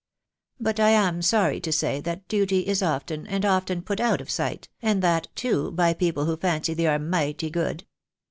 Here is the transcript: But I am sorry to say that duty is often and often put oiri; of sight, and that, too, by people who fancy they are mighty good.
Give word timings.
But 0.59 0.79
I 0.79 0.89
am 0.89 1.21
sorry 1.21 1.59
to 1.59 1.71
say 1.71 2.01
that 2.01 2.27
duty 2.27 2.61
is 2.65 2.81
often 2.81 3.27
and 3.27 3.45
often 3.45 3.83
put 3.83 3.99
oiri; 3.99 4.19
of 4.19 4.31
sight, 4.31 4.67
and 4.81 5.03
that, 5.03 5.27
too, 5.35 5.69
by 5.69 5.93
people 5.93 6.25
who 6.25 6.37
fancy 6.37 6.73
they 6.73 6.87
are 6.87 6.97
mighty 6.97 7.51
good. 7.51 7.85